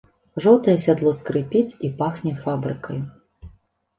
[0.43, 2.95] Жоўтае сядло скрыпіць і пахне фабрыкаю.